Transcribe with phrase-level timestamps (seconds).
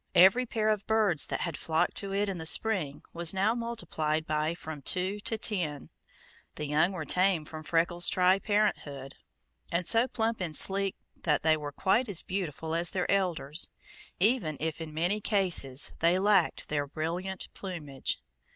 [0.15, 4.25] Every pair of birds that had flocked to it in the spring was now multiplied
[4.25, 5.91] by from two to ten.
[6.55, 9.13] The young were tame from Freckles' tri parenthood,
[9.71, 13.69] and so plump and sleek that they were quite as beautiful as their elders,
[14.19, 18.19] even if in many cases they lacked their brilliant plumage.